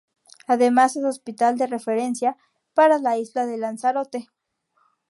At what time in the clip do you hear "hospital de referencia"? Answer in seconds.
1.05-2.35